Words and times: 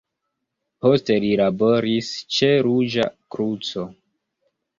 Poste 0.85 1.17
li 1.23 1.29
laboris 1.41 2.09
ĉe 2.39 2.49
Ruĝa 2.69 3.07
Kruco. 3.37 3.87